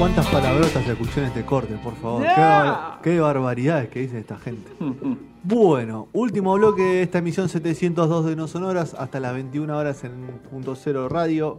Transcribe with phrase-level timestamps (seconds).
[0.00, 2.22] ¿Cuántas palabrotas se escuchó en este corte, por favor?
[2.22, 4.70] Qué, bar- qué barbaridades que dice esta gente.
[5.42, 10.12] Bueno, último bloque de esta emisión 702 de No Sonoras hasta las 21 horas en
[10.50, 11.58] punto cero radio,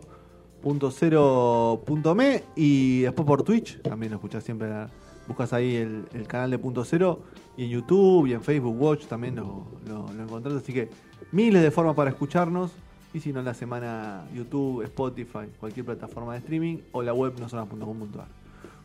[0.63, 4.89] punto cero punto me y después por Twitch, también lo escuchás siempre, la-
[5.27, 7.21] buscas ahí el, el canal de punto cero
[7.55, 10.89] y en YouTube y en Facebook Watch también lo, lo, lo encontrás, así que
[11.31, 12.71] miles de formas para escucharnos
[13.13, 18.27] y si no la semana YouTube, Spotify, cualquier plataforma de streaming o la web nosonoras.com.ar.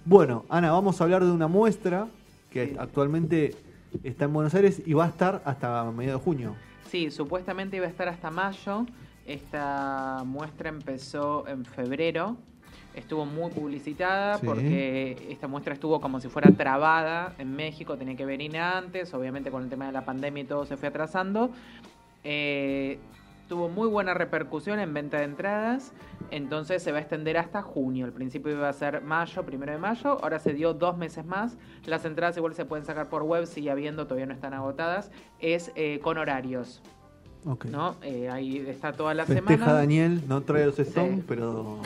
[0.05, 2.07] Bueno, Ana, vamos a hablar de una muestra
[2.51, 2.77] que Sí.
[2.79, 3.55] actualmente
[4.05, 6.57] está en Buenos Aires y va a estar hasta mediados de junio.
[6.91, 8.87] Sí, supuestamente iba a estar hasta mayo.
[9.27, 12.37] Esta muestra empezó en febrero.
[12.95, 14.47] Estuvo muy publicitada Sí.
[14.47, 19.51] porque esta muestra estuvo como si fuera trabada en México, tenía que venir antes, obviamente
[19.51, 21.51] con el tema de la pandemia y todo se fue atrasando.
[22.25, 22.99] Eh,
[23.49, 25.93] tuvo muy buena repercusión en venta de entradas,
[26.31, 28.05] entonces se va a extender hasta junio.
[28.07, 31.57] Al principio iba a ser mayo, primero de mayo, ahora se dio dos meses más.
[31.85, 35.11] Las entradas igual se pueden sacar por web, sigue habiendo, todavía no están agotadas.
[35.39, 36.83] Es eh, con horarios,
[37.45, 37.67] Ok.
[37.67, 37.95] ¿no?
[38.03, 39.73] Eh, ahí está toda la Festeja semana.
[39.73, 41.25] Daniel, no trae los Stones, Sí.
[41.29, 41.79] pero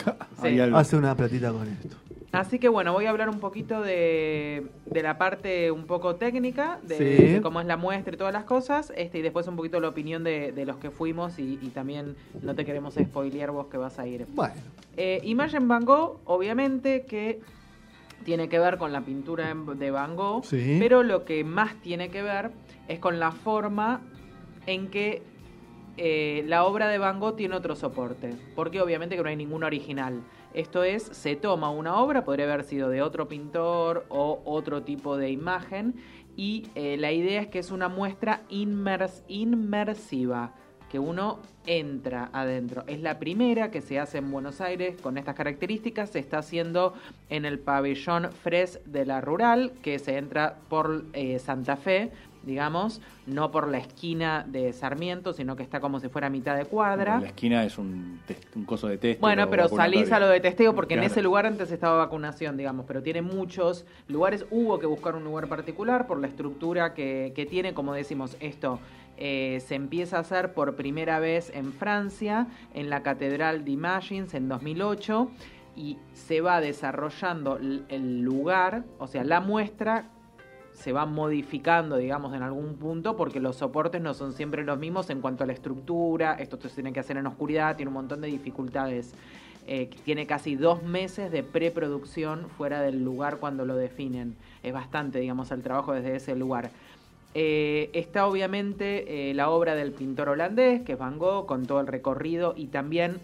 [0.42, 0.58] Sí.
[0.58, 1.96] Hace una platita con esto.
[2.32, 6.78] Así que bueno, voy a hablar un poquito de, de la parte un poco técnica,
[6.84, 7.04] de, Sí.
[7.34, 9.88] de cómo es la muestra y todas las cosas, este y después un poquito la
[9.88, 13.78] opinión de, de los que fuimos y, y también no te queremos spoilear vos que
[13.78, 14.26] vas a ir.
[14.34, 14.54] Bueno,
[14.96, 17.40] Eh, Imagen Van Gogh, obviamente que
[18.24, 20.76] tiene que ver con la pintura de Van Gogh, Sí.
[20.78, 22.50] pero lo que más tiene que ver
[22.86, 24.02] es con la forma
[24.66, 25.22] en que
[25.96, 29.64] eh, la obra de Van Gogh tiene otro soporte, porque obviamente que no hay ningún
[29.64, 30.20] original.
[30.52, 35.16] Esto es, se toma una obra, podría haber sido de otro pintor o otro tipo
[35.16, 35.94] de imagen,
[36.36, 40.54] y eh, la idea es que es una muestra inmers- inmersiva,
[40.90, 42.82] que uno entra adentro.
[42.86, 46.94] Es la primera que se hace en Buenos Aires con estas características, se está haciendo
[47.28, 52.10] en el pabellón Fres de la Rural, que se entra por eh, Santa Fe,
[52.42, 56.56] digamos, no por la esquina de Sarmiento, sino que está como si fuera a mitad
[56.56, 57.20] de cuadra.
[57.20, 58.20] La esquina es un,
[58.56, 59.20] un coso de test.
[59.20, 62.86] Bueno, pero salís a lo de testeo porque en ese lugar antes estaba vacunación, digamos,
[62.86, 64.44] pero tiene muchos lugares.
[64.50, 68.80] Hubo que buscar un lugar particular por la estructura que, que tiene, como decimos, esto
[69.20, 74.34] eh, se empieza a hacer por primera vez en Francia, en la Catedral de Imagines
[74.34, 75.30] en 2008,
[75.76, 80.10] y se va desarrollando el lugar, o sea, la muestra
[80.80, 85.10] se va modificando, digamos, en algún punto, porque los soportes no son siempre los mismos
[85.10, 88.22] en cuanto a la estructura, esto se tiene que hacer en oscuridad, tiene un montón
[88.22, 89.14] de dificultades.
[89.66, 94.36] Eh, tiene casi dos meses de preproducción fuera del lugar cuando lo definen.
[94.62, 96.70] Es bastante, digamos, el trabajo desde ese lugar.
[97.34, 101.80] Eh, está obviamente eh, la obra del pintor holandés, que es Van Gogh, con todo
[101.80, 103.20] el recorrido, y también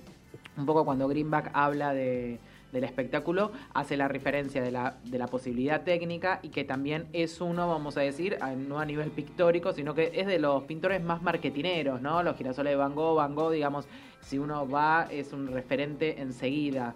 [0.56, 2.38] un poco cuando Greenback habla de,
[2.72, 7.96] del espectáculo, hace la referencia de la, posibilidad técnica y que también es uno, vamos
[7.96, 12.22] a decir, no a nivel pictórico, sino que es de los pintores más marketineros, ¿no?
[12.22, 13.86] Los girasoles de Van Gogh, Van Gogh, digamos,
[14.20, 16.94] si uno va, es un referente enseguida.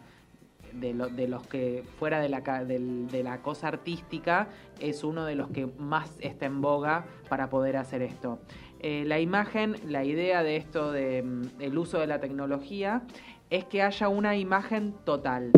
[0.75, 4.49] De, lo- de los que fuera de la, del- de la cosa artística
[4.81, 8.39] es uno de los que más está en boga para poder hacer esto.
[8.81, 13.03] Eh, la imagen, la idea de esto del uso de la tecnología
[13.51, 15.51] es que haya una imagen total,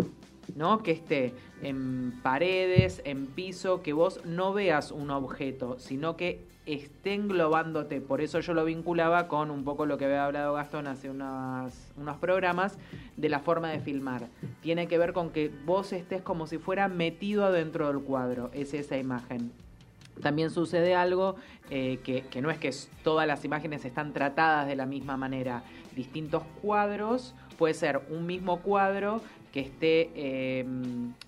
[0.54, 0.82] ¿no?
[0.82, 7.14] Que esté en paredes, en piso, que vos no veas un objeto, sino que esté
[7.14, 8.00] englobándote.
[8.00, 12.16] Por eso yo lo vinculaba con un poco lo que había hablado Gastón hace unos
[12.20, 12.78] programas
[13.16, 14.28] de la forma de filmar.
[14.60, 18.74] Tiene que ver con que vos estés como si fuera metido adentro del cuadro, es
[18.74, 19.52] esa imagen.
[20.20, 21.36] También sucede algo
[21.70, 22.70] eh, que, que no es que
[23.02, 25.64] todas las imágenes están tratadas de la misma manera.
[25.96, 29.20] Distintos cuadros, puede ser un mismo cuadro
[29.52, 30.66] que esté eh,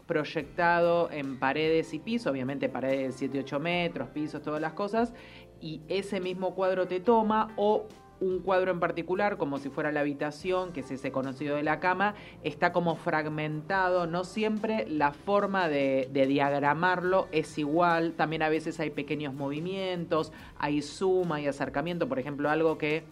[0.06, 5.12] proyectado en paredes y pisos, obviamente paredes de 7-8 metros, pisos, todas las cosas,
[5.60, 7.86] y ese mismo cuadro te toma o
[8.20, 11.80] un cuadro en particular, como si fuera la habitación, que es ese conocido de la
[11.80, 18.80] cama, está como fragmentado, no siempre la forma de, diagramarlo es igual, también a veces
[18.80, 23.04] hay pequeños movimientos, hay zoom, hay acercamiento, por ejemplo, algo que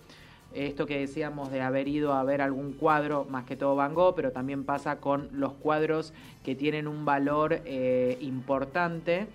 [0.54, 4.14] esto que decíamos de haber ido a ver algún cuadro, más que todo Van Gogh,
[4.14, 6.12] pero también pasa con los cuadros
[6.44, 9.26] que tienen un valor eh, importante,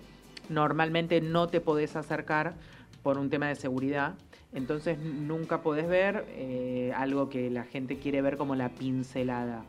[0.48, 2.54] normalmente no te podés acercar
[3.02, 4.14] por un tema de seguridad,
[4.52, 9.64] entonces nunca podés ver eh, algo que la gente quiere ver como la pincelada,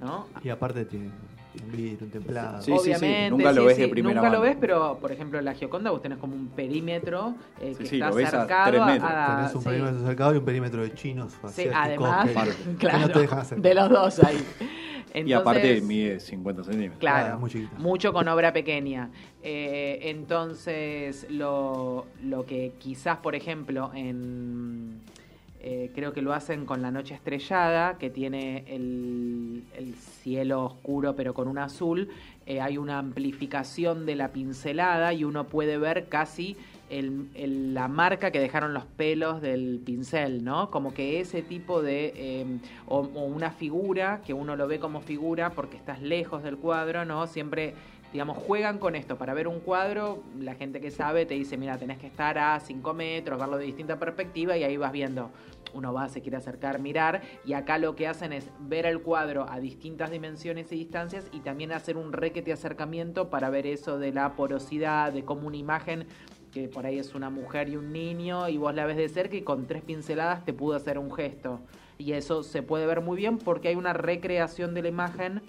[0.00, 0.26] ¿no?
[0.42, 1.10] y aparte tiene
[1.64, 2.62] un vidrio, un templado.
[2.62, 2.80] Sí, sí, sí.
[2.96, 4.42] Obviamente, Nunca lo sí, ves de sí, primera Nunca lo mano.
[4.50, 7.86] ves, pero por ejemplo en la Gioconda vos tenés como un perímetro eh, que Sí,
[7.90, 9.10] sí, está lo ves a cercado tres metros.
[9.12, 9.68] a- Tenés un sí.
[9.68, 11.32] perímetro cercado y un perímetro de chinos.
[11.48, 12.54] Sí, además, que- Aparte.
[12.70, 13.58] que claro, no te dejan hacer.
[13.60, 14.38] de los dos ahí.
[15.26, 16.98] y aparte mide 50 centímetros.
[16.98, 17.38] Claro,
[17.78, 19.10] mucho con obra pequeña.
[19.42, 25.00] Eh, entonces, lo, lo que quizás, por ejemplo, en
[25.64, 29.62] eh, creo que lo hacen con la noche estrellada, que tiene el,
[30.22, 32.08] cielo oscuro pero con un azul.
[32.46, 36.56] Eh, hay una amplificación de la pincelada y uno puede ver casi
[36.90, 40.70] la marca que dejaron los pelos del pincel, ¿no?
[40.70, 42.12] Como que ese tipo de...
[42.16, 42.46] Eh,
[42.86, 47.26] o, una figura, que uno lo ve como figura porque estás lejos del cuadro, ¿no?
[47.26, 47.74] Siempre
[48.12, 49.16] digamos, juegan con esto.
[49.16, 52.60] Para ver un cuadro, la gente que sabe te dice, mira, tenés que estar a
[52.60, 55.30] 5 metros, verlo de distinta perspectiva y ahí vas viendo.
[55.72, 59.46] Uno va, se quiere acercar, mirar, y acá lo que hacen es ver el cuadro
[59.48, 64.12] a distintas dimensiones y distancias y también hacer un requete acercamiento para ver eso de
[64.12, 66.06] la porosidad, de cómo una imagen
[66.52, 69.36] que por ahí es una mujer y un niño y vos la ves de cerca
[69.36, 71.60] y con tres pinceladas te pudo hacer un gesto.
[71.96, 75.40] Y eso se puede ver muy bien porque hay una recreación de la imagen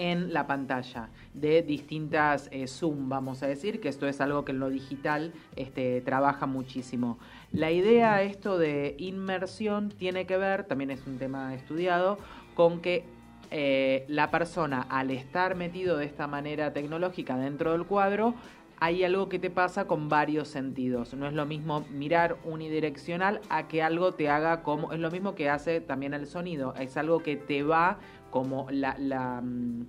[0.00, 4.52] en la pantalla de distintas eh, Zoom, vamos a decir, que esto es algo que
[4.52, 7.18] en lo digital este, trabaja muchísimo.
[7.52, 12.16] La idea esto de inmersión tiene que ver, también es un tema estudiado,
[12.54, 13.04] con que
[13.50, 18.34] eh, la persona al estar metido de esta manera tecnológica dentro del cuadro,
[18.82, 21.12] hay algo que te pasa con varios sentidos.
[21.12, 24.94] No es lo mismo mirar unidireccional a que algo te haga como...
[24.94, 26.74] Es lo mismo que hace también el sonido.
[26.76, 27.98] Es algo que te va
[28.30, 28.96] como la...
[28.98, 29.86] la mm,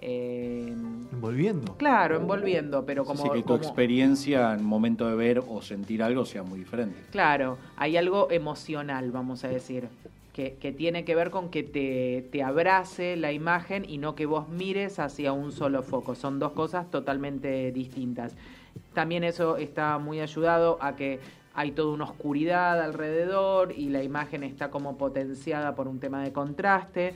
[0.00, 0.74] eh,
[1.12, 1.74] envolviendo.
[1.76, 3.24] Claro, envolviendo, pero como...
[3.24, 7.00] Sí, que tu experiencia en momento de ver o sentir algo sea muy diferente.
[7.10, 9.88] Claro, hay algo emocional, vamos a decir,
[10.32, 14.26] que, que tiene que ver con que te, te, abrace la imagen y no que
[14.26, 16.14] vos mires hacia un solo foco.
[16.14, 18.36] Son dos cosas totalmente distintas.
[18.94, 21.18] También eso está muy ayudado a que
[21.54, 26.32] hay toda una oscuridad alrededor y la imagen está como potenciada por un tema de
[26.32, 27.14] contraste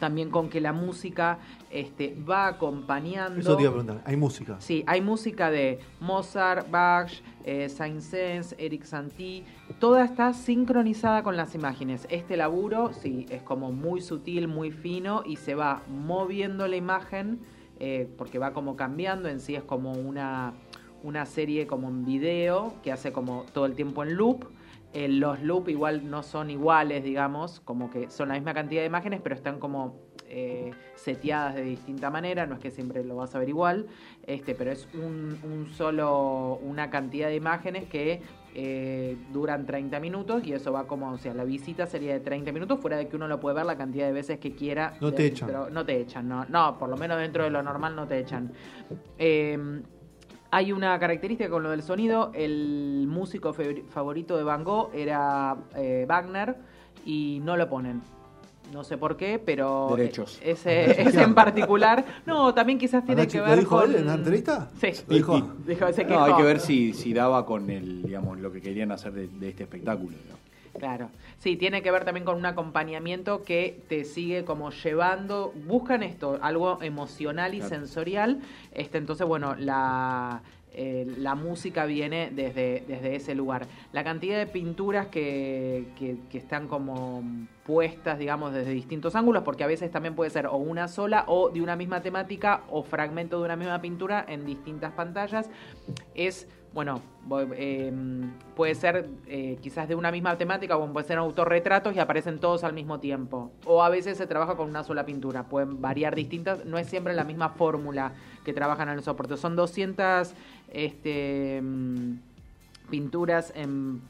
[0.00, 1.38] también con que la música
[1.70, 3.38] este, va acompañando.
[3.38, 4.56] Eso te iba a preguntar, ¿hay música?
[4.58, 7.12] Sí, hay música de Mozart, Bach,
[7.44, 9.44] eh, Saint-Saëns, Eric Satie,
[9.78, 12.08] toda está sincronizada con las imágenes.
[12.10, 17.38] Este laburo, sí, es como muy sutil, muy fino y se va moviendo la imagen
[17.78, 20.54] eh, porque va como cambiando, en sí es como una,
[21.02, 24.46] una serie como en video que hace como todo el tiempo en loop
[24.92, 28.86] eh, los loop igual no son iguales, digamos, como que son la misma cantidad de
[28.86, 33.34] imágenes, pero están como eh, seteadas de distinta manera, no es que siempre lo vas
[33.34, 33.86] a ver igual,
[34.26, 38.20] este, pero es un, solo, una cantidad de imágenes que
[38.54, 42.50] eh, duran 30 minutos y eso va como, o sea, la visita sería de 30
[42.50, 44.94] minutos, fuera de que uno lo puede ver la cantidad de veces que quiera.
[45.00, 45.50] No te echan.
[45.72, 48.52] No te echan, no, no, por lo menos dentro de lo normal no te echan.
[49.18, 49.56] Eh,
[50.50, 56.04] hay una característica con lo del sonido, el músico favorito de Van Gogh era eh,
[56.08, 56.56] Wagner
[57.04, 58.02] y no lo ponen.
[58.72, 60.38] No sé por qué, pero Derechos.
[60.42, 63.90] ese, en particular, no, también quizás tiene que ver ¿Lo dijo con...
[63.90, 64.70] él en la entrevista?
[64.80, 64.92] Sí.
[65.08, 65.38] dijo?
[65.38, 69.48] no, hay que ver si, si daba con el, digamos, lo que querían hacer de,
[69.48, 70.16] este espectáculo.
[70.78, 76.02] Claro, sí, tiene que ver también con un acompañamiento que te sigue como llevando, buscan
[76.02, 78.40] esto, algo emocional y sensorial,
[78.72, 83.66] este, entonces bueno, la, eh, la música viene desde, desde ese lugar.
[83.92, 87.24] La cantidad de pinturas que, que, que, están como
[87.66, 91.50] puestas, digamos, desde distintos ángulos, porque a veces también puede ser o una sola o
[91.50, 95.50] de una misma temática o fragmento de una misma pintura en distintas pantallas,
[96.14, 97.02] es bueno,
[97.56, 102.38] em, puede ser eh, quizás de una misma temática o puede ser autorretratos y aparecen
[102.38, 103.50] todos al mismo tiempo.
[103.64, 107.12] O a veces se trabaja con una sola pintura, pueden variar distintas, no es siempre
[107.14, 108.12] la misma fórmula
[108.44, 109.36] que trabajan en el soporte.
[109.36, 110.32] Son 200
[110.72, 112.20] este, em,
[112.90, 114.02] pinturas en,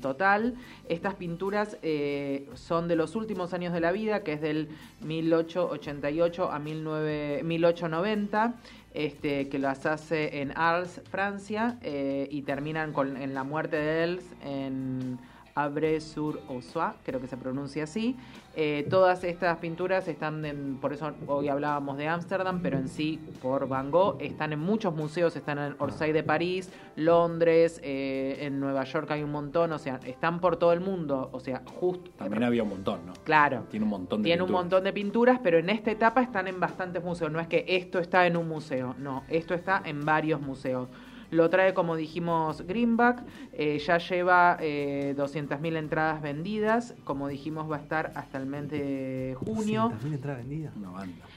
[0.00, 0.54] total.
[0.88, 4.68] Estas pinturas eh, son de los últimos años de la vida, que es del
[5.00, 8.54] 1888 a 1890
[8.94, 14.04] este, que las hace en Arles, Francia, eh, y terminan con, en la muerte de
[14.04, 15.18] Els en
[15.54, 18.16] Abre-sur-Ossois, creo que se pronuncia así.
[18.54, 23.18] Eh, todas estas pinturas están, en, por eso hoy hablábamos de Ámsterdam, pero en sí,
[23.40, 28.60] por Van Gogh, están en muchos museos, están en Orsay de París, Londres, eh, en
[28.60, 32.10] Nueva York hay un montón, o sea, están por todo el mundo, o sea, justo...
[32.16, 33.14] También había un montón, ¿no?
[33.24, 33.64] Claro.
[33.70, 34.50] Tiene un montón de Tiene pinturas.
[34.50, 37.64] un montón de pinturas, pero en esta etapa están en bastantes museos, no es que
[37.66, 40.88] esto está en un museo, no, esto está en varios museos.
[41.32, 43.22] Lo trae, como dijimos, Greenback.
[43.54, 46.94] Eh, ya lleva eh, 200.000 entradas vendidas.
[47.04, 49.90] Como dijimos, va a estar hasta el mes de junio.
[50.02, 50.74] 200.000 entradas vendidas.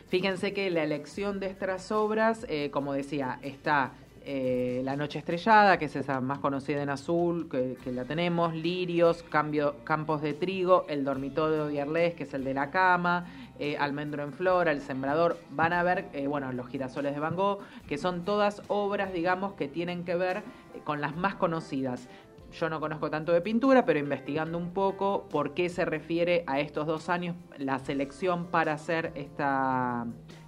[0.09, 3.93] Fíjense que la elección de estas obras, eh, como decía, está
[4.27, 9.21] eh, La Noche Estrellada, que es esa más conocida en azul, que, la tenemos, Lirios,
[9.21, 13.27] Cambio, Campos de Trigo, El Dormitorio de Arles, que es el de la cama,
[13.59, 17.35] eh, Almendro en Flora, El Sembrador, van a ver, eh, bueno, Los Girasoles de Van
[17.35, 20.43] Gogh, que son todas obras, digamos, que tienen que ver
[20.83, 22.07] con las más conocidas.
[22.51, 26.59] Yo no conozco tanto de pintura, pero investigando un poco por qué se refiere a
[26.59, 30.05] estos dos años la selección para hacer esta,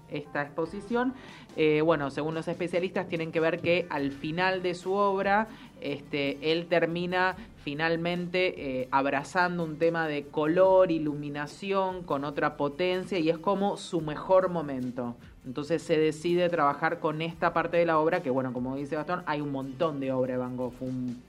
[0.09, 1.13] esta exposición.
[1.55, 5.47] Eh, bueno, según los especialistas, tienen que ver que al final de su obra,
[5.81, 13.29] este, él termina finalmente eh, abrazando un tema de color, iluminación, con otra potencia, y
[13.29, 15.15] es como su mejor momento.
[15.45, 19.23] Entonces se decide trabajar con esta parte de la obra, que bueno, como dice Gastón,
[19.25, 21.21] hay un montón de obra de Van Gogh, fue un,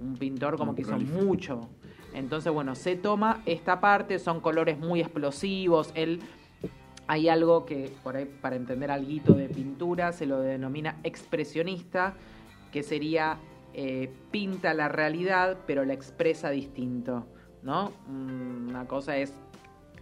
[0.00, 1.68] un pintor como que hizo mucho.
[2.14, 6.20] Entonces, bueno, se toma esta parte, son colores muy explosivos, él
[7.06, 12.14] hay algo que, por ahí, para entender algo de pintura, se lo denomina expresionista,
[12.72, 13.38] que sería
[13.74, 17.26] eh, pinta la realidad, pero la expresa distinto.
[17.62, 17.92] ¿no?
[18.08, 19.32] Mm, una cosa es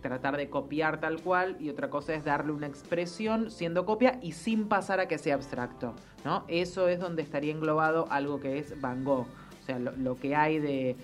[0.00, 4.32] tratar de copiar tal cual y otra cosa es darle una expresión siendo copia y
[4.32, 5.94] sin pasar a que sea abstracto.
[6.24, 6.44] ¿no?
[6.48, 9.26] Eso es donde estaría englobado algo que es Van Gogh.
[9.62, 10.96] O sea, lo que hay de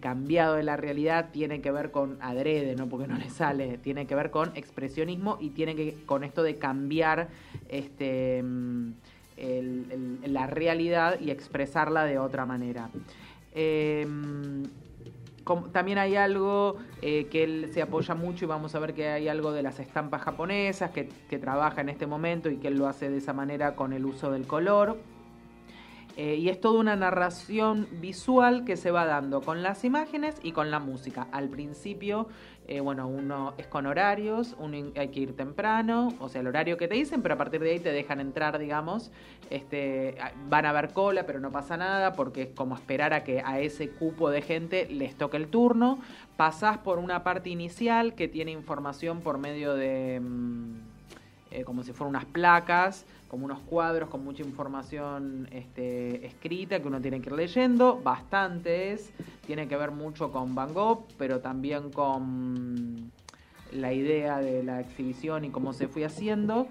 [0.00, 4.06] cambiado de la realidad tiene que ver con adrede, no porque no le sale, tiene
[4.06, 7.28] que ver con expresionismo y tiene que con esto de cambiar
[7.68, 8.42] este
[9.36, 12.90] la realidad y expresarla de otra manera.
[13.52, 14.64] Em,
[15.72, 19.28] también hay algo eh, que él se apoya mucho y vamos a ver que hay
[19.28, 22.88] algo de las estampas japonesas que, que trabaja en este momento y que él lo
[22.88, 24.98] hace de esa manera con el uso del color.
[26.16, 30.52] Eh, y es toda una narración visual que se va dando con las imágenes y
[30.52, 31.28] con la música.
[31.30, 32.28] Al principio,
[32.68, 36.76] eh, bueno, uno es con horarios, uno hay que ir temprano, o sea, el horario
[36.76, 39.12] que te dicen, pero a partir de ahí te dejan entrar, digamos.
[39.50, 40.16] Este,
[40.48, 43.60] van a ver cola, pero no pasa nada, porque es como esperar a que a
[43.60, 45.98] ese cupo de gente les toque el turno.
[46.36, 50.20] Pasás por una parte inicial que tiene información por medio de.
[50.20, 50.95] Mm,
[51.56, 56.86] eh, como si fueran unas placas como unos cuadros con mucha información este, escrita que
[56.86, 59.10] uno tiene que ir leyendo, bastantes,
[59.46, 63.10] tiene que ver mucho con Van Gogh, pero también con
[63.72, 66.68] la idea de la exhibición y cómo se fue haciendo.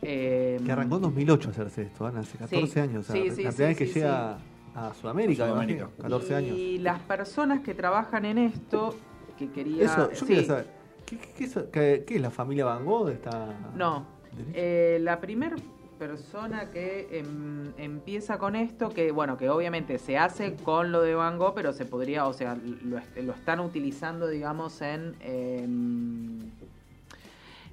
[0.00, 3.08] que arrancó en 2008 hacerse esto, hace 14 años.
[3.08, 4.38] la primera vez que llega
[4.74, 6.56] a Sudamérica, 14 años.
[6.56, 8.94] Y las personas que trabajan en esto,
[9.36, 9.84] que quería...
[9.84, 10.66] Eso, yo quería saber,
[11.04, 13.08] ¿qué, es la familia Van Gogh?
[13.10, 13.72] Esta...
[13.74, 14.17] No,
[14.54, 15.56] eh, la primera
[15.98, 21.14] persona que em, empieza con esto, que bueno, que obviamente se hace con lo de
[21.14, 26.52] Van Gogh, pero se podría, o sea, lo, lo están utilizando, digamos, en...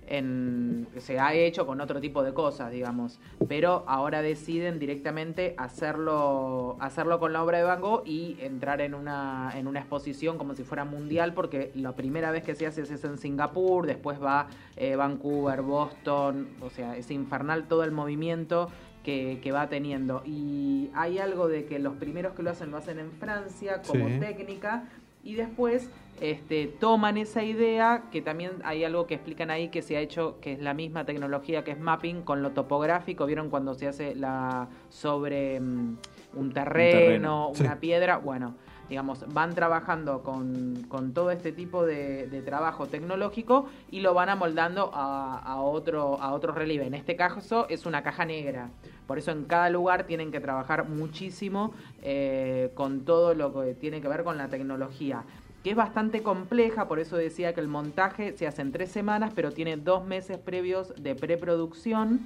[0.07, 6.77] Em, se ha hecho con otro tipo de cosas, digamos, pero ahora deciden directamente hacerlo,
[6.79, 10.53] hacerlo con la obra de Van Gogh y entrar en una, en una exposición como
[10.53, 14.47] si fuera mundial, porque la primera vez que se hace es en Singapur, después va
[14.75, 18.69] eh, Vancouver, Boston, o sea, es infernal todo el movimiento
[19.03, 20.23] que, va teniendo.
[20.25, 24.07] Y hay algo de que los primeros que lo hacen lo hacen en Francia como
[24.19, 24.85] técnica
[25.25, 25.89] y después
[26.21, 30.39] este, toman esa idea, que también hay algo que explican ahí que se ha hecho,
[30.39, 34.15] que es la misma tecnología que es mapping con lo topográfico, vieron cuando se hace
[34.15, 35.97] la sobre mm,
[36.35, 38.55] un, terreno, una piedra, bueno,
[38.89, 45.59] digamos, van trabajando con, todo este tipo de, trabajo tecnológico y lo van amoldando a,
[45.61, 46.85] otro, a otro relieve.
[46.85, 48.69] En este caso es una caja negra.
[49.07, 54.01] Por eso en cada lugar tienen que trabajar muchísimo eh, con todo lo que tiene
[54.01, 55.23] que ver con la tecnología
[55.65, 59.31] que es bastante compleja, por eso decía que el montaje se hace en tres semanas,
[59.33, 62.19] pero tiene dos meses previos de preproducción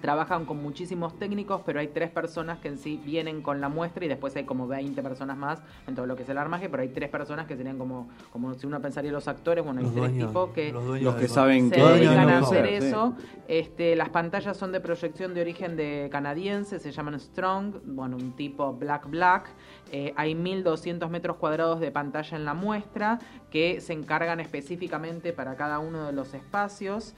[0.00, 4.04] trabajan con muchísimos técnicos, pero hay tres personas que en sí vienen con la muestra
[4.04, 6.82] y después hay como 20 personas más en todo lo que es el armaje, pero
[6.82, 10.12] hay tres personas que serían como, como si uno pensaría los actores, bueno, hay tres
[10.18, 13.14] tipos que, los, que saben se dedican a hacer eso.
[13.48, 18.32] Este, las pantallas son de proyección de origen de canadiense, se llaman Strong, bueno, un
[18.32, 19.50] tipo Black Black.
[19.90, 23.18] Eh, hay 1200 metros cuadrados de pantalla en la muestra
[23.50, 27.14] que se encargan específicamente para cada uno de los espacios.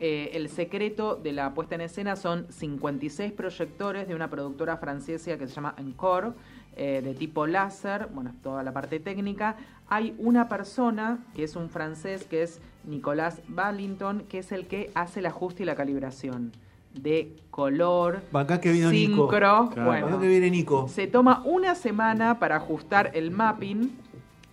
[0.00, 5.36] Eh, el secreto de la puesta en escena son 56 proyectores de una productora francesa
[5.36, 6.32] que se llama Encore,
[6.76, 9.56] eh, de tipo láser, bueno, toda la parte técnica.
[9.88, 14.92] Hay una persona, que es un francés, que es Nicolas Ballington, que es el que
[14.94, 16.52] hace el ajuste y la calibración
[16.94, 19.70] de color, Acá que vino sincro.
[19.84, 20.88] Bueno, que viene Nico.
[20.88, 23.96] Se toma una semana para ajustar el mapping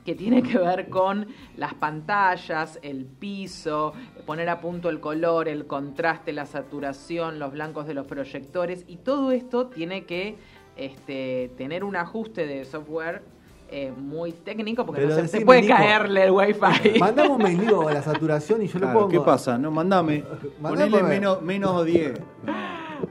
[0.05, 3.93] que tiene que ver con las pantallas, el piso,
[4.25, 8.97] poner a punto el color, el contraste, la saturación, los blancos de los proyectores y
[8.97, 10.37] todo esto tiene que
[10.77, 13.23] este, tener un ajuste de software
[13.71, 16.99] eh, muy técnico porque no se, puede caerle el wifi.
[16.99, 19.09] Mandame un mendigo a la saturación y yo lo pongo.
[19.09, 19.57] ¿Qué pasa?
[19.57, 20.23] No, mandame.
[20.61, 22.13] Ponele menos, menos 10.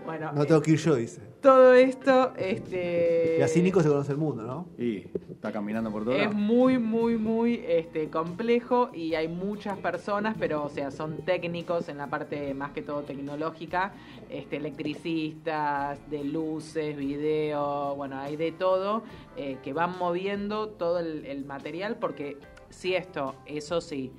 [0.07, 2.33] Bueno, no tengo que ir yo, dice todo esto.
[2.39, 4.67] Este, y así Nico se conoce el mundo, ¿no?
[4.83, 6.15] Y está caminando por todo.
[6.15, 11.91] Es muy, muy, muy este, complejo y hay muchas personas, pero o sea, son técnicos
[11.91, 13.93] en la parte más que todo tecnológica,
[14.31, 19.03] este, electricistas, de luces, video, bueno, hay de todo,
[19.37, 22.39] eh, que van moviendo todo el material porque
[22.71, 24.11] si esto, eso sí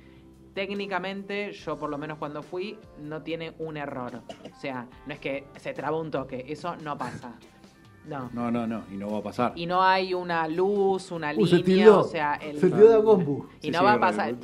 [0.56, 4.22] técnicamente, yo por lo menos cuando fui, no tiene un error.
[4.50, 7.34] O sea, no es que se traba un toque, eso no pasa.
[8.06, 8.30] No.
[8.32, 9.52] No, no, no, y no va a pasar.
[9.56, 13.46] Y no hay una luz, una uh, línea, o sea, el se de compu.
[13.60, 14.36] Y no va a pasar.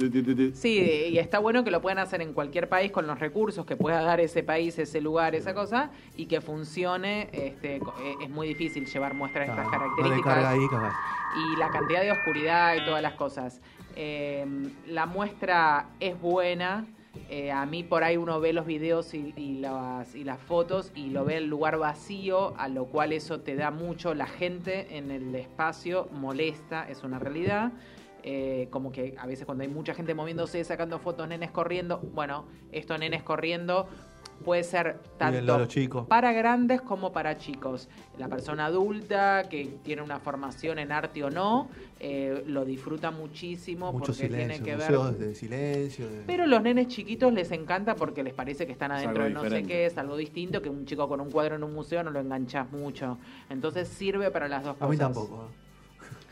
[0.54, 3.76] Sí, y está bueno que lo puedan hacer en cualquier país con los recursos que
[3.76, 7.28] pueda dar ese país, ese lugar, esa cosa, y que funcione.
[7.32, 10.94] Este, eh, es muy difícil llevar muestras de estas características.
[11.36, 13.60] y la cantidad de oscuridad y todas las cosas.
[13.94, 14.44] Eh,
[14.86, 16.86] la muestra es buena.
[17.28, 21.38] Eh, a mí por ahí uno ve los videos y, las, fotos y lo ve
[21.38, 24.14] el lugar vacío, a lo cual eso te da mucho.
[24.14, 27.72] La gente en el espacio molesta, es una realidad.
[28.24, 32.46] Eh, como que a veces cuando hay mucha gente moviéndose, sacando fotos, nenes corriendo, bueno,
[32.70, 33.88] esto nenes corriendo
[34.42, 35.68] puede ser tanto
[36.08, 37.88] para grandes como para chicos.
[38.18, 41.68] La persona adulta que tiene una formación en arte o no,
[42.00, 44.92] eh, lo disfruta muchísimo porque tiene que ver.
[44.92, 46.06] De silencio.
[46.26, 49.62] Pero los nenes chiquitos les encanta porque les parece que están adentro de no sé
[49.64, 52.20] qué, es algo distinto, que un chico con un cuadro en un museo no lo
[52.20, 53.18] enganchas mucho.
[53.50, 54.88] Entonces sirve para las dos cosas.
[54.88, 55.48] A mí tampoco.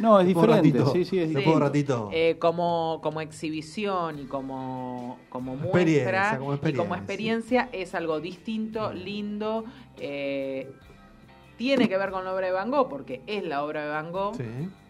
[0.00, 0.84] No, es diferente.
[0.92, 1.54] Sí, sí, es sí.
[1.54, 2.08] ratito.
[2.12, 8.92] Eh, como, como exhibición y como, como muestra como y como experiencia es algo distinto,
[8.92, 9.64] lindo.
[9.98, 10.72] Eh,
[11.56, 14.12] tiene que ver con la obra de Van Gogh porque es la obra de Van
[14.12, 14.34] Gogh,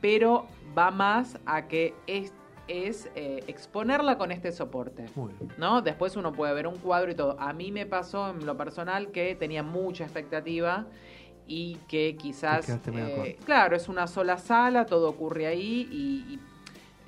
[0.00, 2.32] pero va más a que es
[2.70, 5.06] es eh, exponerla con este soporte.
[5.58, 5.82] ¿no?
[5.82, 7.36] Después uno puede ver un cuadro y todo.
[7.40, 10.86] A mí me pasó en lo personal que tenía mucha expectativa
[11.50, 16.38] y que quizás, eh, claro, es una sola sala, todo ocurre ahí y,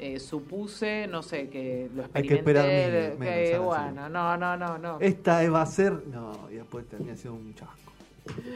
[0.00, 2.18] eh, supuse, no sé, que lo experimenté.
[2.18, 4.98] Hay que esperar que, bueno, no, no, no, no.
[4.98, 7.92] Esta va a ser, no, y después termina siendo un chasco.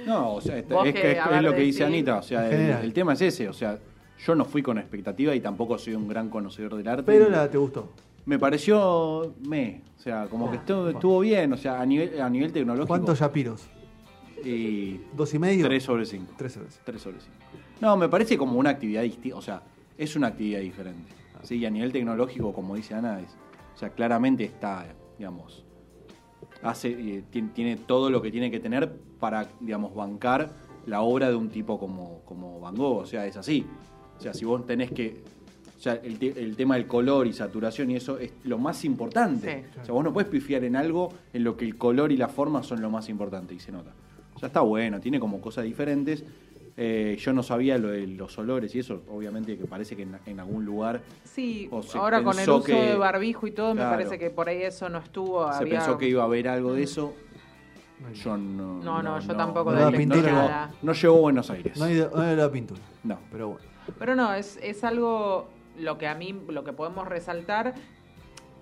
[0.05, 3.21] No, o sea, es, que, es, lo que dice Anita, o sea, el, tema es
[3.21, 3.79] ese, o sea,
[4.19, 7.05] yo no fui con expectativa y tampoco soy un gran conocedor del arte.
[7.05, 7.93] Pero la, ¿te gustó?
[8.25, 12.21] Me pareció me, o sea, como que ah, estuvo, estuvo, bien, o sea, a nivel,
[12.21, 12.89] a nivel tecnológico.
[12.89, 13.69] ¿Cuántos yapiros?
[14.45, 15.67] Y ¿Dos y medio?
[15.67, 16.33] Tres sobre cinco.
[16.37, 17.37] Tres sobre Tres sobre cinco.
[17.81, 19.63] No, me parece como una actividad distinta, o sea,
[19.99, 21.13] es una actividad diferente.
[21.43, 21.57] ¿sí?
[21.57, 23.37] Y a nivel tecnológico, como dice Ana, es,
[23.75, 24.87] o sea, claramente está,
[25.19, 25.65] digamos,
[26.63, 30.51] hace, eh, tiene, todo lo que tiene que tener para, digamos, bancar
[30.87, 33.67] la obra de un tipo como, como Van Gogh, o sea, es así.
[34.19, 35.23] O sea, si vos tenés que
[35.77, 39.67] o sea, el, el, tema del color y saturación y eso es lo más importante.
[39.83, 42.29] O sea, vos no puedes pifiar en algo en lo que el color y la
[42.29, 43.93] forma son lo más importante y se nota.
[44.39, 46.25] Sea, está bueno, tiene como cosas diferentes.
[46.79, 50.41] Eh, yo no sabía lo de los olores y eso, obviamente que parece que en,
[50.41, 51.01] algún lugar.
[51.25, 54.89] Sí, ahora con el uso de barbijo y todo, me parece que por ahí eso
[54.91, 55.51] no estuvo.
[55.55, 57.15] Se pensó que iba a haber algo de eso.
[58.13, 58.83] Yo no.
[58.83, 59.73] No, no, yo tampoco.
[59.73, 60.51] No, no, llegó,
[60.83, 61.79] no llegó a Buenos Aires.
[61.79, 62.81] No hay, de, la pintura.
[63.03, 63.19] No.
[63.33, 63.65] Pero bueno.
[63.99, 65.49] Pero no, es, es algo.
[65.79, 67.75] Lo que a mí, lo que podemos resaltar.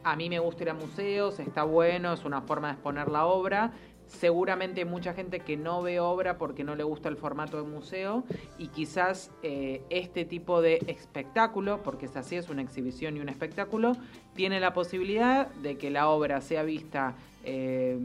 [0.04, 3.24] A mí me gusta ir a museos, está bueno, es una forma de exponer la
[3.24, 3.72] obra
[4.06, 7.68] seguramente hay mucha gente que no ve obra porque no le gusta el formato de
[7.68, 8.24] museo
[8.58, 13.28] y quizás eh, este tipo de espectáculo, porque es así, es una exhibición y un
[13.28, 13.96] espectáculo,
[14.34, 17.14] tiene la posibilidad de que la obra sea vista
[17.44, 17.98] eh,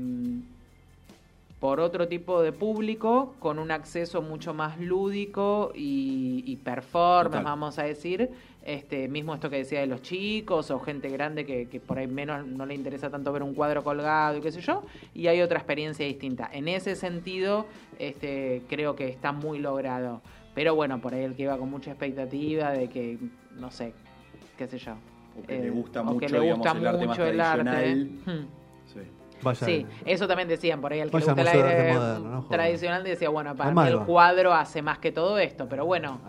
[1.60, 7.80] por otro tipo de público con un acceso mucho más lúdico y, y performance, vamos
[7.80, 8.30] a decir,
[8.70, 12.06] este, mismo esto que decía de los chicos o gente grande que, que, por ahí
[12.06, 14.84] menos no le interesa tanto ver un cuadro colgado y qué sé yo,
[15.16, 16.48] y hay otra experiencia distinta.
[16.54, 17.66] En ese sentido,
[17.98, 20.22] este, creo que está muy logrado.
[20.54, 23.18] Pero bueno, por ahí el que iba con mucha expectativa de que,
[23.58, 23.94] no sé,
[24.56, 24.94] qué sé yo.
[25.36, 26.48] O que le gusta mucho, el
[26.88, 28.10] arte más tradicional.
[29.56, 31.96] Sí, eso también decían por ahí, el que le gusta el aire
[32.50, 36.20] tradicional decía, bueno, para mí el cuadro hace más que todo esto, pero bueno,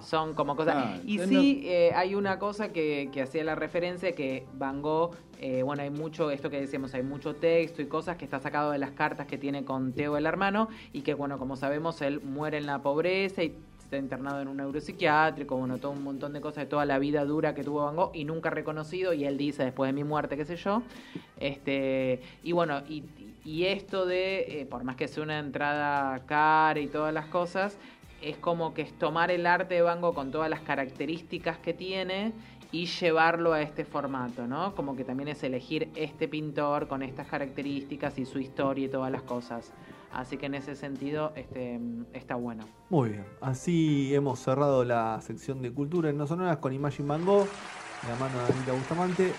[0.00, 0.74] son como cosas...
[0.76, 5.16] Ah, y sí, eh, hay una cosa que, que hacía la referencia, que Van Gogh,
[5.42, 8.72] eh, bueno, hay mucho, esto que decíamos, hay mucho texto y cosas que está sacado
[8.72, 12.20] de las cartas que tiene con Teo el hermano, y que bueno, como sabemos, él
[12.20, 16.42] muere en la pobreza y está internado en un neuropsiquiátrico, bueno, todo un montón de
[16.42, 19.64] cosas de toda la vida dura que tuvo Van y nunca reconocido, y él dice
[19.64, 20.82] después de mi muerte, qué sé yo.
[21.38, 26.86] Este, y bueno, y, esto de, eh, por más que sea una entrada cara y
[26.86, 27.78] todas las cosas,
[28.20, 32.34] es como que es tomar el arte de Van con todas las características que tiene
[32.72, 34.74] y llevarlo a este formato, ¿no?
[34.74, 39.10] Como que también es elegir este pintor con estas características y su historia y todas
[39.10, 39.72] las cosas.
[40.12, 41.80] Así que en ese sentido este,
[42.12, 42.64] está bueno.
[42.88, 47.24] Muy bien, así hemos cerrado la sección de cultura en No Sonoras con Imagine de
[48.08, 49.32] la mano de Anita Bustamante.